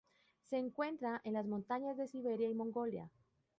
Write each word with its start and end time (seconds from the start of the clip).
Se 0.49 0.57
encuentra 0.57 1.21
en 1.23 1.33
las 1.33 1.45
montañas 1.45 1.95
de 1.95 2.07
Siberia 2.07 2.49
y 2.49 2.55
Mongolia. 2.55 3.11